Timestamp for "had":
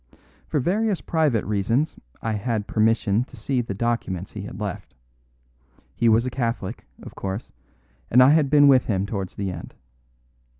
2.31-2.65, 4.41-4.59, 8.31-8.49